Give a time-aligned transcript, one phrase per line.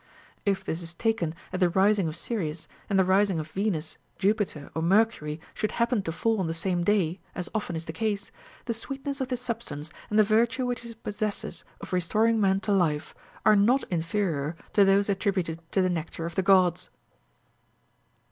[0.47, 4.71] If this is taken at the rising of Sirius, and the rising of Yenus, Jupiter,
[4.73, 8.31] or Mercury should happen to fall on the same day, as often is the case,
[8.65, 12.71] the sweetness of this substance, and the virtue which it possesses of restoring men to
[12.71, 13.13] life,
[13.45, 16.89] are not inferior to those attributed to the nectar of the gods.